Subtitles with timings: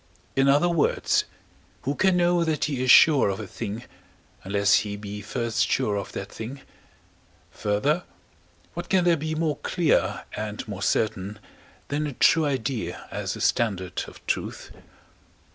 [0.35, 1.25] In other words,
[1.83, 3.83] who can know that he is sure of a thing,
[4.43, 6.61] unless he be first sure of that thing?
[7.51, 8.01] Further,
[8.73, 11.37] what can there be more clear, and more certain,
[11.89, 14.71] than a true idea as a standard of truth?